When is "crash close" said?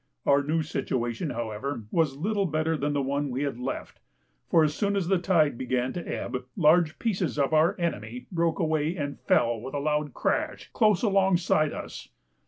10.15-11.03